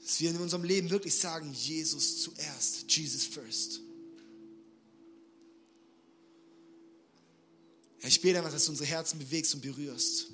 [0.04, 3.80] Dass wir in unserem Leben wirklich sagen, Jesus zuerst, Jesus first.
[8.00, 10.26] Herr, ich bete einfach, dass du unsere Herzen bewegst und berührst.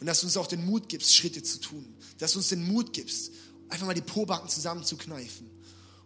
[0.00, 1.86] Und dass du uns auch den Mut gibst, Schritte zu tun.
[2.18, 3.30] Dass du uns den Mut gibst,
[3.68, 5.48] einfach mal die Pobacken zusammenzukneifen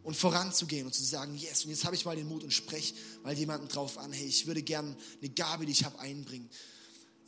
[0.02, 2.94] und voranzugehen und zu sagen, yes, und jetzt habe ich mal den Mut und spreche
[3.22, 6.50] mal jemanden drauf an, hey, ich würde gern eine Gabe, die ich habe, einbringen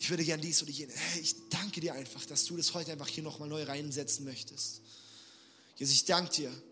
[0.03, 0.97] ich würde gern dies oder jenes.
[0.97, 4.82] Hey, ich danke dir einfach, dass du das heute einfach hier nochmal neu reinsetzen möchtest.
[5.83, 6.63] Jesus, ich danke dir,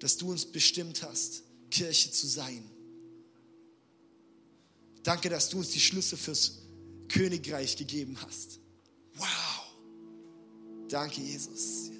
[0.00, 2.70] dass du uns bestimmt hast, Kirche zu sein.
[5.02, 6.58] Danke, dass du uns die Schlüsse fürs
[7.08, 8.60] Königreich gegeben hast.
[9.14, 9.28] Wow.
[10.90, 11.90] Danke, Jesus.